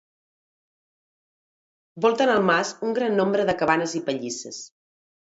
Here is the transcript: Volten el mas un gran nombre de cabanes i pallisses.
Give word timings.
Volten 2.05 2.31
el 2.35 2.41
mas 2.47 2.71
un 2.87 2.95
gran 2.99 3.13
nombre 3.19 3.45
de 3.51 3.55
cabanes 3.59 3.93
i 3.99 4.01
pallisses. 4.09 4.63